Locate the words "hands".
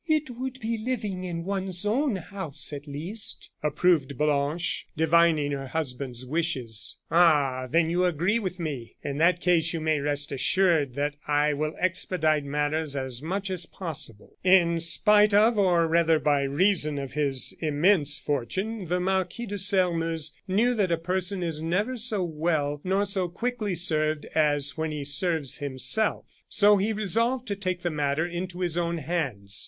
28.97-29.59